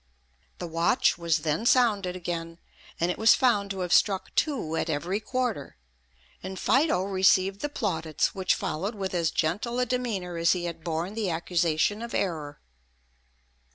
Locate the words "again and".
2.15-3.11